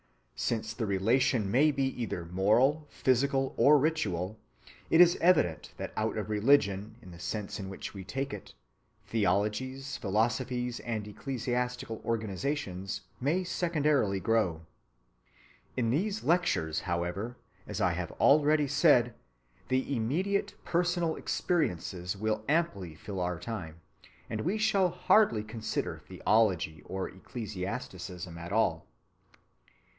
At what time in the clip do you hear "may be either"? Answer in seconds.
1.51-2.25